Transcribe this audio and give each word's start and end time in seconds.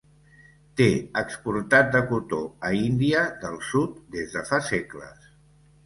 Té 0.79 0.87
exportat 1.21 1.93
de 1.97 2.01
cotó 2.13 2.41
a 2.71 2.73
Índia 2.81 3.29
del 3.45 3.63
sud 3.71 4.05
des 4.19 4.37
de 4.39 4.47
fa 4.53 4.65
segles. 4.75 5.35